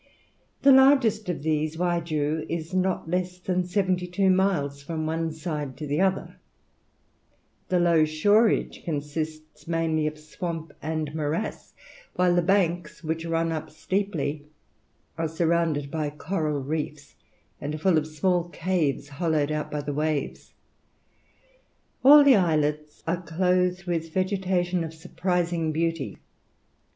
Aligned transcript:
The 0.63 0.71
largest 0.71 1.29
of 1.29 1.43
these, 1.43 1.77
Waigiou, 1.77 2.43
is 2.49 2.73
not 2.73 3.07
less 3.07 3.37
than 3.37 3.65
seventy 3.65 4.07
two 4.07 4.31
miles 4.31 4.81
from 4.81 5.05
one 5.05 5.31
side 5.31 5.77
to 5.77 5.85
the 5.85 6.01
other; 6.01 6.37
the 7.69 7.79
low 7.79 8.03
shorage 8.05 8.83
consists 8.83 9.67
mainly 9.67 10.07
of 10.07 10.17
swamp 10.17 10.73
and 10.81 11.13
morass, 11.13 11.75
while 12.15 12.33
the 12.33 12.41
banks, 12.41 13.03
which 13.03 13.27
run 13.27 13.51
up 13.51 13.69
steeply, 13.69 14.47
are 15.19 15.27
surrounded 15.27 15.91
by 15.91 16.09
coral 16.09 16.63
reefs, 16.63 17.13
and 17.61 17.75
are 17.75 17.77
full 17.77 17.99
of 17.99 18.07
small 18.07 18.49
caves 18.49 19.07
hollowed 19.07 19.51
out 19.51 19.69
by 19.69 19.81
the 19.81 19.93
waves. 19.93 20.51
All 22.03 22.23
the 22.23 22.35
islets 22.37 23.03
are 23.05 23.21
clothed 23.21 23.83
with 23.83 24.11
vegetation 24.11 24.83
of 24.83 24.95
surprising 24.95 25.71
beauty. 25.71 26.17